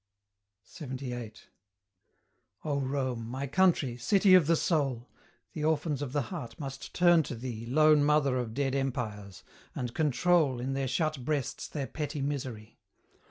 LXXVIII. 0.65 1.33
O 2.65 2.79
Rome! 2.79 3.23
my 3.27 3.45
country! 3.45 3.97
city 3.97 4.33
of 4.33 4.47
the 4.47 4.55
soul! 4.55 5.07
The 5.53 5.63
orphans 5.63 6.01
of 6.01 6.11
the 6.11 6.23
heart 6.33 6.59
must 6.59 6.95
turn 6.95 7.21
to 7.21 7.35
thee, 7.35 7.67
Lone 7.67 8.03
mother 8.03 8.39
of 8.39 8.55
dead 8.55 8.73
empires! 8.73 9.43
and 9.75 9.93
control 9.93 10.59
In 10.59 10.73
their 10.73 10.87
shut 10.87 11.23
breasts 11.23 11.67
their 11.67 11.85
petty 11.85 12.19
misery. 12.23 12.79